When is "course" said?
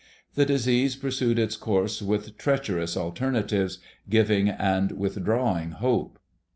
1.55-2.01